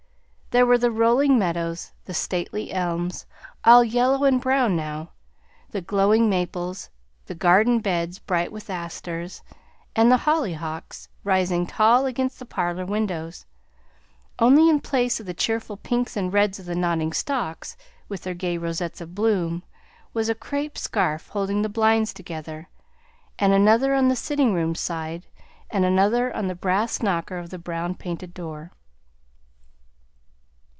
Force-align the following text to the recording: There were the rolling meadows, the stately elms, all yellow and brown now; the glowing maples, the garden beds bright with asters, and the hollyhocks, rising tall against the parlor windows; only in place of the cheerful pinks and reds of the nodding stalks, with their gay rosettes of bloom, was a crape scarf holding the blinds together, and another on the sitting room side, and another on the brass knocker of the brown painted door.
There 0.51 0.65
were 0.65 0.77
the 0.77 0.91
rolling 0.91 1.39
meadows, 1.39 1.93
the 2.03 2.13
stately 2.13 2.73
elms, 2.73 3.25
all 3.63 3.85
yellow 3.85 4.25
and 4.25 4.41
brown 4.41 4.75
now; 4.75 5.11
the 5.69 5.79
glowing 5.79 6.29
maples, 6.29 6.89
the 7.27 7.35
garden 7.35 7.79
beds 7.79 8.19
bright 8.19 8.51
with 8.51 8.69
asters, 8.69 9.43
and 9.95 10.11
the 10.11 10.17
hollyhocks, 10.27 11.07
rising 11.23 11.67
tall 11.67 12.05
against 12.05 12.37
the 12.37 12.45
parlor 12.45 12.85
windows; 12.85 13.45
only 14.39 14.67
in 14.69 14.81
place 14.81 15.21
of 15.21 15.25
the 15.25 15.33
cheerful 15.33 15.77
pinks 15.77 16.17
and 16.17 16.33
reds 16.33 16.59
of 16.59 16.65
the 16.65 16.75
nodding 16.75 17.13
stalks, 17.13 17.77
with 18.09 18.23
their 18.23 18.33
gay 18.33 18.57
rosettes 18.57 18.99
of 18.99 19.15
bloom, 19.15 19.63
was 20.13 20.27
a 20.27 20.35
crape 20.35 20.77
scarf 20.77 21.29
holding 21.29 21.61
the 21.61 21.69
blinds 21.69 22.13
together, 22.13 22.67
and 23.39 23.53
another 23.53 23.93
on 23.93 24.09
the 24.09 24.17
sitting 24.17 24.53
room 24.53 24.75
side, 24.75 25.27
and 25.69 25.85
another 25.85 26.35
on 26.35 26.47
the 26.49 26.55
brass 26.55 27.01
knocker 27.01 27.37
of 27.37 27.51
the 27.51 27.57
brown 27.57 27.95
painted 27.95 28.33
door. 28.33 28.73